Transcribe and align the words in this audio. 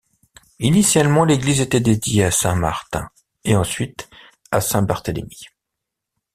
Initialement 0.57 1.25
l'église 1.25 1.61
était 1.61 1.79
dédiée 1.79 2.23
à 2.23 2.31
Saint 2.31 2.55
Martin 2.55 3.07
et 3.43 3.55
ensuite 3.55 4.09
à 4.49 4.59
Saint 4.59 4.81
Barthélemy. 4.81 5.37